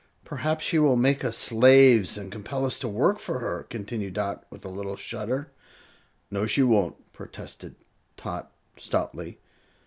"Perhaps 0.25 0.65
she 0.65 0.79
will 0.79 0.95
make 0.95 1.23
us 1.23 1.37
slaves 1.37 2.17
and 2.17 2.31
compel 2.31 2.65
us 2.65 2.79
to 2.79 2.87
work 2.87 3.19
for 3.19 3.37
her," 3.37 3.67
continued 3.69 4.15
Dot, 4.15 4.47
with 4.49 4.65
a 4.65 4.69
little 4.69 4.95
shudder. 4.95 5.51
"No, 6.31 6.47
she 6.47 6.63
won't," 6.63 7.13
protested 7.13 7.75
Tot, 8.17 8.51
stoutly. 8.77 9.37